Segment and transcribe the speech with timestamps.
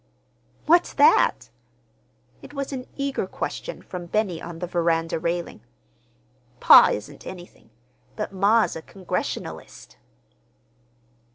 [0.65, 1.51] "What's that?"
[2.41, 5.61] It was an eager question from Benny on the veranda railing.
[6.59, 7.69] "Pa isn't anything,
[8.15, 9.97] but ma's a Congregationalist."